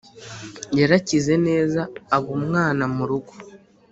yarakize 0.79 1.33
neza 1.47 1.81
abumwana 2.15 2.83
murugo, 2.95 3.33